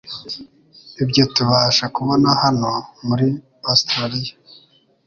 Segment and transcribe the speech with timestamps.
[1.03, 2.71] ibyo tubasha kubona hano
[3.07, 3.27] muri
[3.71, 4.33] Ositraliya.